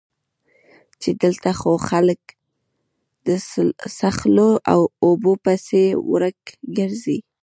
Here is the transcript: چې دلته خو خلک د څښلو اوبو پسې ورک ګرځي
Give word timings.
چې 1.01 1.09
دلته 1.23 1.49
خو 1.59 1.71
خلک 1.89 2.21
د 3.27 3.29
څښلو 3.97 4.49
اوبو 5.07 5.31
پسې 5.43 5.83
ورک 6.11 6.39
ګرځي 6.77 7.17